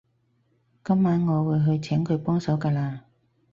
[0.83, 3.01] 今晚我會去請佢幫手㗎喇